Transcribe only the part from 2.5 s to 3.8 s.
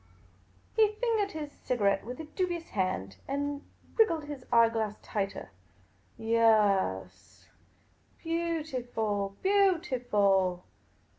hand, and